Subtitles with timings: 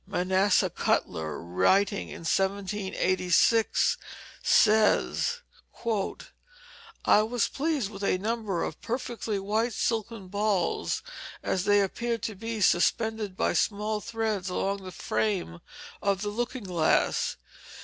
[0.07, 3.97] Manasseh Cutler, writing in 1786,
[4.41, 5.41] says:
[7.05, 11.03] "I was pleased with a number of perfectly white silken balls,
[11.43, 15.59] as they appeared to be, suspended by small threads along the frame
[16.01, 17.37] of the looking glass.